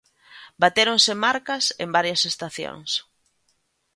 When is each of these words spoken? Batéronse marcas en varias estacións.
Batéronse 0.61 1.13
marcas 1.25 1.63
en 1.83 1.89
varias 1.97 2.21
estacións. 2.31 2.89